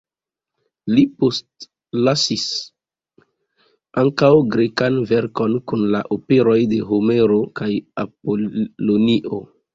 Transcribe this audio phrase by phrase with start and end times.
[0.93, 2.45] Li postlasis
[4.03, 7.71] ankaŭ grekan verkon kun la operoj de Homero kaj
[8.07, 9.43] Apolonio.